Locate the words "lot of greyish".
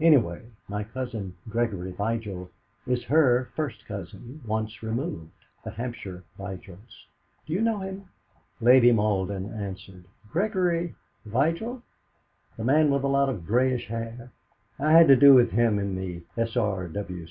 13.08-13.88